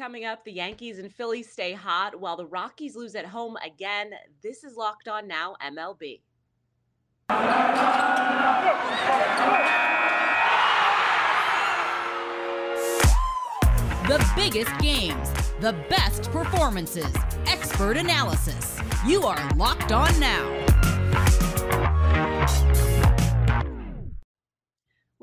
[0.00, 4.12] Coming up, the Yankees and Phillies stay hot while the Rockies lose at home again.
[4.42, 6.22] This is Locked On Now MLB.
[14.08, 17.12] The biggest games, the best performances,
[17.46, 18.80] expert analysis.
[19.06, 20.59] You are Locked On Now.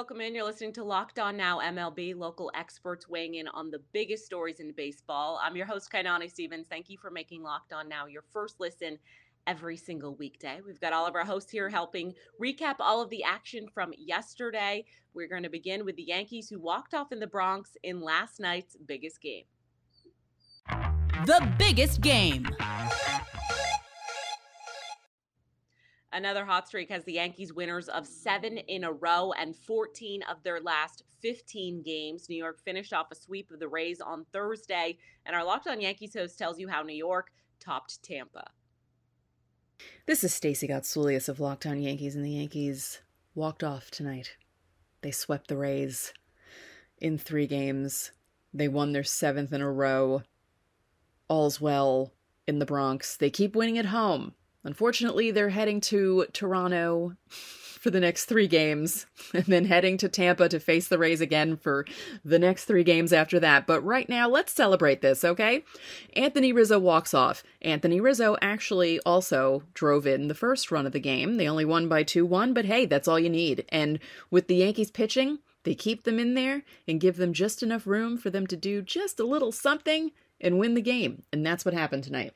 [0.00, 0.34] Welcome in.
[0.34, 4.58] You're listening to Locked On Now MLB, local experts weighing in on the biggest stories
[4.58, 5.38] in baseball.
[5.44, 6.68] I'm your host, Kainani Stevens.
[6.70, 8.98] Thank you for making Locked On Now your first listen
[9.46, 10.60] every single weekday.
[10.66, 14.86] We've got all of our hosts here helping recap all of the action from yesterday.
[15.12, 18.40] We're going to begin with the Yankees who walked off in the Bronx in last
[18.40, 19.44] night's biggest game.
[21.26, 22.46] The biggest game.
[26.12, 28.64] Another hot streak has the Yankees winners of seven mm.
[28.66, 32.28] in a row and 14 of their last 15 games.
[32.28, 35.80] New York finished off a sweep of the Rays on Thursday, and our Locked On
[35.80, 38.50] Yankees host tells you how New York topped Tampa.
[40.06, 43.00] This is Stacey Gotsulias of Locked On Yankees, and the Yankees
[43.34, 44.36] walked off tonight.
[45.02, 46.12] They swept the Rays
[46.98, 48.10] in three games.
[48.52, 50.22] They won their seventh in a row.
[51.28, 52.12] All's well
[52.46, 53.16] in the Bronx.
[53.16, 54.34] They keep winning at home.
[54.64, 57.16] Unfortunately, they're heading to Toronto
[57.80, 61.56] for the next three games, and then heading to Tampa to face the Rays again
[61.56, 61.86] for
[62.22, 63.66] the next three games after that.
[63.66, 65.64] But right now, let's celebrate this, okay?
[66.14, 67.42] Anthony Rizzo walks off.
[67.62, 71.36] Anthony Rizzo actually also drove in the first run of the game.
[71.36, 73.64] They only won by 2 1, but hey, that's all you need.
[73.70, 73.98] And
[74.30, 78.18] with the Yankees pitching, they keep them in there and give them just enough room
[78.18, 81.22] for them to do just a little something and win the game.
[81.32, 82.34] And that's what happened tonight.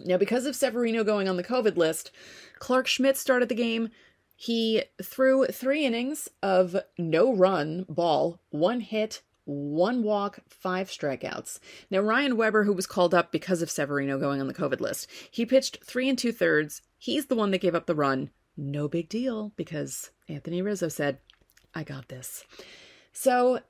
[0.00, 2.10] Now, because of Severino going on the COVID list,
[2.58, 3.90] Clarke Schmidt started the game.
[4.36, 11.60] He threw three innings of no run ball, one hit, one walk, five strikeouts.
[11.90, 15.08] Now, Ryan Weber, who was called up because of Severino going on the COVID list,
[15.30, 16.82] he pitched three and two thirds.
[16.98, 18.30] He's the one that gave up the run.
[18.56, 21.18] No big deal because Anthony Rizzo said,
[21.74, 22.44] I got this.
[23.12, 23.60] So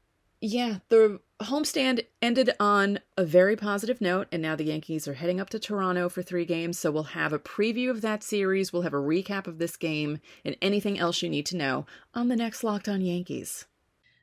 [0.41, 5.41] yeah, the homestand ended on a very positive note, and now the Yankees are heading
[5.41, 6.79] up to Toronto for three games.
[6.79, 10.19] So we'll have a preview of that series, we'll have a recap of this game,
[10.45, 13.67] and anything else you need to know on the next Locked On Yankees.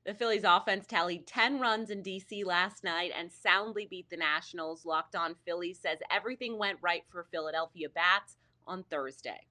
[0.06, 4.86] The Phillies offense tallied 10 runs in DC last night and soundly beat the Nationals.
[4.86, 9.42] Locked On Phillies says everything went right for Philadelphia Bats on Thursday.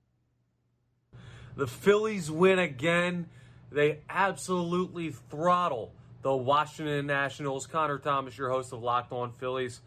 [1.57, 3.29] The Phillies win again.
[3.71, 5.93] They absolutely throttle
[6.23, 7.67] the Washington Nationals.
[7.67, 9.81] Connor Thomas, your host of Locked On Phillies.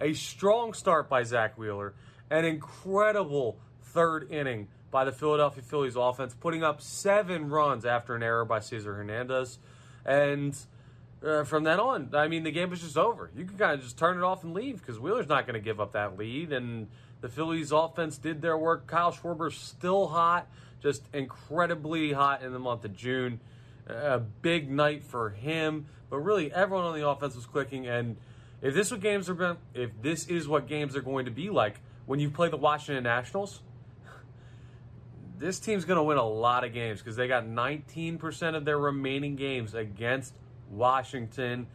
[0.00, 1.94] A strong start by Zack Wheeler.
[2.30, 8.22] An incredible third inning by the Philadelphia Phillies offense, putting up seven runs after an
[8.22, 9.58] error by Cesar Hernandez.
[10.04, 10.56] And
[11.24, 13.30] uh, from then on, I mean, the game was just over.
[13.36, 15.64] You can kind of just turn it off and leave because Wheeler's not going to
[15.64, 16.52] give up that lead.
[16.52, 16.88] And
[17.20, 18.86] the Phillies offense did their work.
[18.86, 20.48] Kyle Schwarber's still hot,
[20.82, 23.40] just incredibly hot in the month of June
[23.90, 25.86] a big night for him.
[26.08, 27.86] But really, everyone on the offense was clicking.
[27.86, 28.16] And
[28.62, 31.80] if this what games are if this is what games are going to be like
[32.06, 33.62] when you play the Washington Nationals,
[35.38, 38.78] this team's going to win a lot of games because they got 19% of their
[38.78, 40.34] remaining games against
[40.70, 41.66] Washington.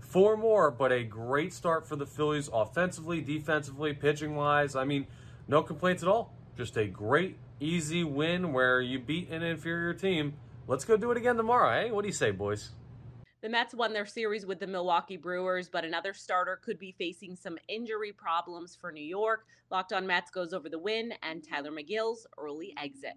[0.00, 4.76] Four more, but a great start for the Phillies offensively, defensively, pitching wise.
[4.76, 5.06] I mean,
[5.48, 6.32] no complaints at all.
[6.56, 10.34] Just a great, easy win where you beat an inferior team
[10.68, 11.90] Let's go do it again tomorrow, eh?
[11.90, 12.70] What do you say, boys?
[13.40, 17.36] The Mets won their series with the Milwaukee Brewers, but another starter could be facing
[17.36, 19.46] some injury problems for New York.
[19.70, 23.14] Locked on Mets goes over the win and Tylor Megill's early exit.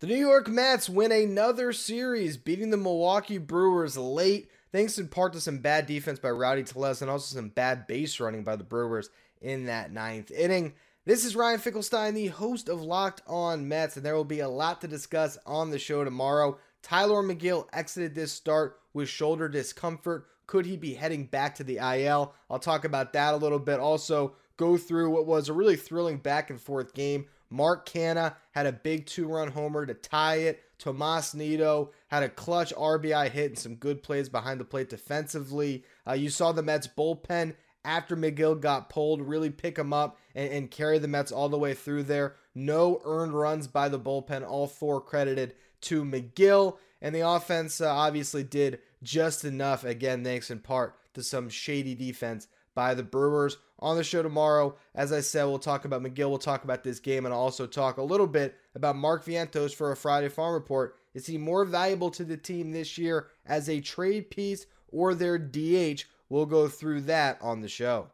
[0.00, 5.32] The New York Mets win another series, beating the Milwaukee Brewers late, thanks in part
[5.34, 8.64] to some bad defense by Rowdy Tellez and also some bad base running by the
[8.64, 10.74] Brewers in that ninth inning.
[11.06, 14.48] This is Ryan Finkelstein, the host of Locked On Mets, and there will be a
[14.48, 16.56] lot to discuss on the show tomorrow.
[16.80, 20.26] Tylor Megill exited this start with shoulder discomfort.
[20.46, 22.32] Could he be heading back to the IL?
[22.48, 23.80] I'll talk about that a little bit.
[23.80, 27.26] Also, go through what was a really thrilling back and forth game.
[27.50, 30.62] Mark Canha had a big two run homer to tie it.
[30.78, 35.84] Tomas Nido had a clutch RBI hit and some good plays behind the plate defensively.
[36.08, 40.50] Uh, you saw the Mets bullpen after Megill got pulled, really pick him up and,
[40.52, 42.36] and carry the Mets all the way through there.
[42.54, 46.78] No earned runs by the bullpen, all four credited to Megill.
[47.02, 51.94] And the offense uh, obviously did just enough, again, thanks in part to some shady
[51.94, 53.58] defense by the Brewers.
[53.80, 57.00] On the show tomorrow, as I said, we'll talk about Megill, we'll talk about this
[57.00, 60.54] game, and I'll also talk a little bit about Mark Vientos for a Friday Farm
[60.54, 60.96] Report.
[61.12, 65.38] Is he more valuable to the team this year as a trade piece or their
[65.38, 66.04] DH?
[66.28, 68.08] We'll go through that on the show.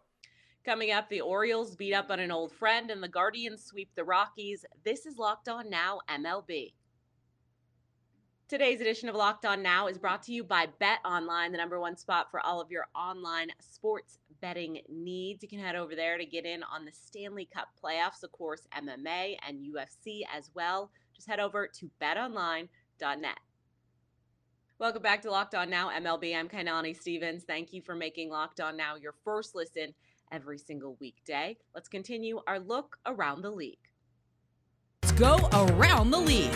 [0.65, 4.05] Coming up, the Orioles beat up on an old friend and the Guardians sweep the
[4.05, 4.65] Rockies.
[4.85, 6.73] This is Locked On Now MLB.
[8.51, 11.79] Today's edition of Locked On Now is brought to you by Bet Online, the number
[11.79, 15.43] one spot for all of your online sports betting needs.
[15.43, 18.67] You can head over there to get in on the Stanley Cup playoffs, of course,
[18.77, 20.91] MMA and UFC as well.
[21.15, 23.39] Just head over to betonline.net.
[24.81, 26.35] Welcome back to Locked On Now MLB.
[26.35, 27.45] I'm Kainani Stevens.
[27.45, 29.93] Thank you for making Locked On Now your first listen
[30.33, 31.59] every single weekday.
[31.75, 33.77] Let's continue our look around the league.
[35.03, 36.55] Let's go around the league.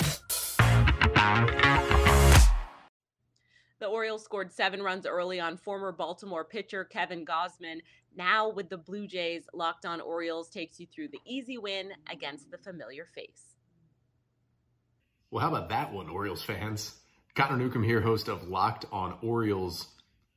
[3.79, 7.81] The Orioles scored seven runs early on former Baltimore pitcher Kevin Gausman.
[8.17, 12.51] Now, with the Blue Jays, Locked On Orioles takes you through the easy win against
[12.51, 13.55] the familiar face.
[15.31, 17.04] Well, how about that one, Orioles fans?
[17.35, 19.89] Connor Newcomb here, host of Locked On Orioles.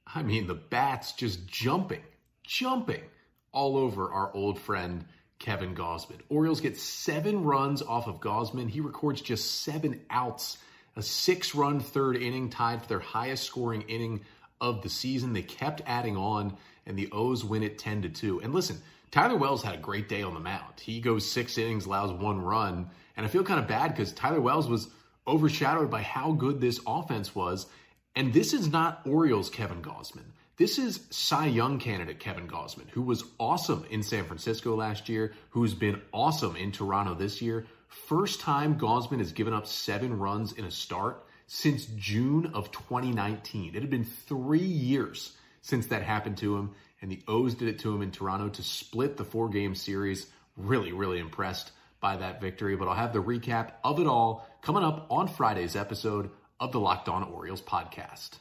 [0.07, 2.01] I mean, the bats just jumping,
[2.43, 3.03] jumping
[3.51, 5.05] all over our old friend
[5.37, 6.19] Kevin Gausman.
[6.29, 8.69] Orioles get seven runs off of Gausman.
[8.69, 10.57] He records just seven outs
[10.97, 14.21] a six run third inning tied for their highest scoring inning
[14.59, 15.31] of the season.
[15.31, 16.57] They kept adding on,
[16.87, 18.41] and the O's win it 10 to 2.
[18.41, 20.79] And listen, Tyler Wells had a great day on the mound.
[20.81, 22.89] He goes six innings, allows one run.
[23.15, 24.87] And I feel kind of bad because Tyler Wells was
[25.27, 27.67] overshadowed by how good this offense was.
[28.15, 30.31] And this is not Orioles Kevin Gausman.
[30.57, 35.33] This is Cy Young candidate Kevin Gausman, who was awesome in San Francisco last year,
[35.51, 40.53] who's been awesome in Toronto this year, First time Gausman has given up seven runs
[40.53, 43.75] in a start since June of 2019.
[43.75, 47.79] It had been three years since that happened to him, and the O's did it
[47.79, 50.27] to him in Toronto to split the four game series.
[50.57, 51.71] Really, really impressed
[52.07, 52.77] by that victory.
[52.77, 56.79] But I'll have the recap of it all coming up on Friday's episode of the
[56.79, 58.39] Locked On Orioles podcast.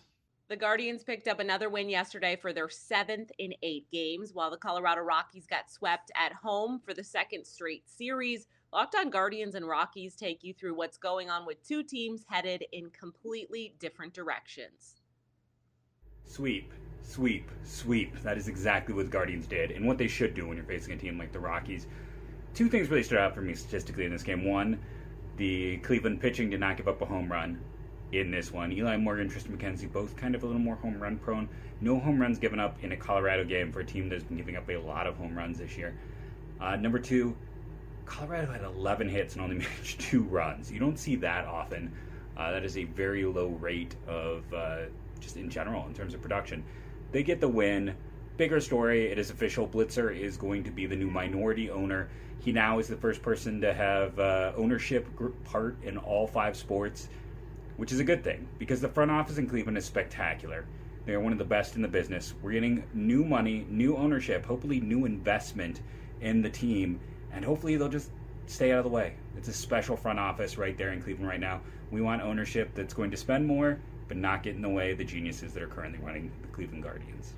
[0.49, 4.57] The Guardians picked up another win yesterday for their seventh in eight games, while the
[4.57, 8.47] Colorado Rockies got swept at home for the second straight series.
[8.73, 12.65] Locked on Guardians and Rockies take you through what's going on with two teams headed
[12.71, 14.95] in completely different directions.
[16.25, 16.73] Sweep,
[17.03, 18.23] sweep, sweep.
[18.23, 20.95] That is exactly what the Guardians did, and what they should do when you're facing
[20.95, 21.89] a team like the Rockies.
[22.57, 24.43] Two things really stood out for me statistically in this game.
[24.43, 24.79] One,
[25.37, 27.61] the Cleveland pitching did not give up a home run
[28.13, 28.73] in this one.
[28.73, 31.51] Eli Morgan, Triston McKenzie, both kind of a little more home run prone.
[31.83, 34.57] No home runs given up in a Colorado game for a team that's been giving
[34.57, 35.99] up a lot of home runs this year.
[36.59, 37.37] Uh, number two,
[38.07, 40.73] Colorado had 11 hits and only managed two runs.
[40.73, 41.93] You don't see that often.
[42.39, 44.85] Uh, that is a very low rate of uh,
[45.21, 46.65] just in general in terms of production.
[47.13, 47.95] They get the win.
[48.37, 49.67] Bigger story, it is official.
[49.67, 52.09] Blitzer is going to be the new minority owner.
[52.39, 55.09] He now is the first person to have uh, ownership
[55.45, 57.09] part in all five sports,
[57.79, 60.67] which is a good thing because the front office in Cleveland is spectacular.
[61.07, 62.35] They are one of the best in the business.
[62.43, 65.81] We're getting new money, new ownership, hopefully new investment
[66.21, 67.01] in the team
[67.33, 68.11] and hopefully they'll just
[68.47, 69.15] stay out of the way.
[69.37, 71.63] It's a special front office right there in Cleveland right now.
[71.91, 73.79] We want ownership that's going to spend more,
[74.09, 76.83] but not get in the way of the geniuses that are currently running the Cleveland
[76.83, 77.33] Guardians.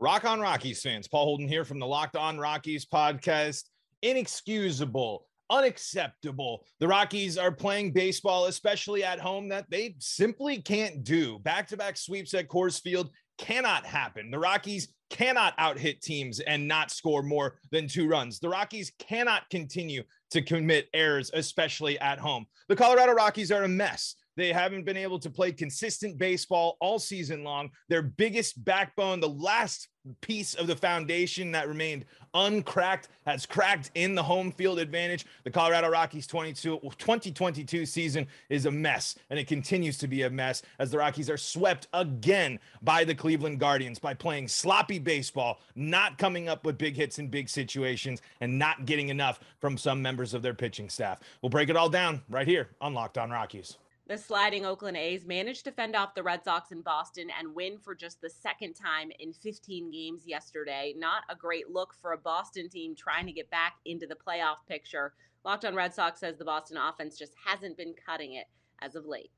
[0.00, 1.08] Rock on Rockies fans.
[1.08, 3.64] Paul Holden here from the Locked On Rockies podcast.
[4.02, 6.64] Inexcusable, unacceptable.
[6.78, 11.40] The Rockies are playing baseball, especially at home, that they simply can't do.
[11.40, 14.30] Back to back sweeps at Coors Field cannot happen.
[14.30, 18.38] The Rockies cannot out hit teams and not score more than two runs.
[18.38, 22.46] The Rockies cannot continue to commit errors, especially at home.
[22.68, 24.14] The Colorado Rockies are a mess.
[24.38, 27.72] They haven't been able to play consistent baseball all season long.
[27.88, 29.88] Their biggest backbone, the last
[30.20, 32.04] piece of the foundation that remained
[32.34, 35.26] uncracked, has cracked in the home field advantage.
[35.42, 40.30] The Colorado Rockies 22, 2022 season is a mess, and it continues to be a
[40.30, 45.58] mess as the Rockies are swept again by the Cleveland Guardians by playing sloppy baseball,
[45.74, 50.00] not coming up with big hits in big situations, and not getting enough from some
[50.00, 51.18] members of their pitching staff.
[51.42, 53.78] We'll break it all down right here on Locked On Rockies.
[54.08, 57.76] The sliding Oakland A's managed to fend off the Red Sox in Boston and win
[57.76, 60.94] for just the second time in 15 games yesterday.
[60.96, 64.66] Not a great look for a Boston team trying to get back into the playoff
[64.66, 65.12] picture.
[65.44, 68.46] Locked on Red Sox says the Boston offense just hasn't been cutting it
[68.80, 69.30] as of late.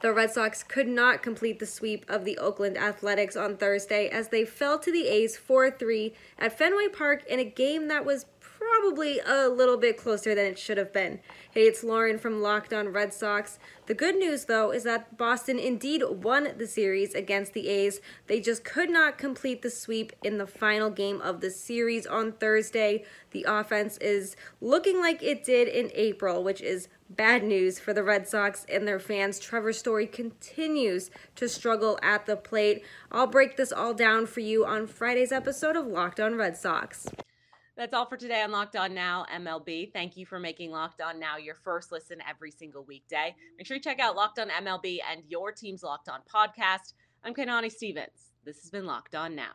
[0.00, 4.28] The Red Sox could not complete the sweep of the Oakland Athletics on Thursday as
[4.28, 8.26] they fell to the A's 4 3 at Fenway Park in a game that was
[8.78, 11.20] probably a little bit closer than it should have been.
[11.50, 13.58] Hey, it's Lauren from Locked On Red Sox.
[13.86, 18.00] The good news, though, is that Boston indeed won the series against the A's.
[18.26, 22.32] They just could not complete the sweep in the final game of the series on
[22.32, 23.04] Thursday.
[23.32, 28.04] The offense is looking like it did in April, which is Bad news for the
[28.04, 29.38] Red Sox and their fans.
[29.38, 32.84] Trevor Story continues to struggle at the plate.
[33.10, 37.08] I'll break this all down for you on Friday's episode of Locked On Red Sox.
[37.78, 39.92] That's all for today on Locked On Now MLB.
[39.92, 43.36] Thank you for making Locked On Now your first listen every single weekday.
[43.56, 46.94] Make sure you check out Locked On MLB and your team's Locked On podcast.
[47.22, 48.32] I'm Kanani Stevens.
[48.44, 49.52] This has been Locked On Now.